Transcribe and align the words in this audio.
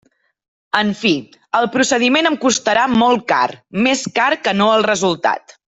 En 0.79 0.87
fi, 1.01 1.11
el 1.59 1.69
procediment 1.75 2.31
em 2.31 2.39
costarà 2.47 2.89
molt 3.05 3.27
car, 3.35 3.47
més 3.89 4.03
car 4.21 4.31
que 4.49 4.59
no 4.63 4.75
el 4.79 4.91
resultat. 4.93 5.57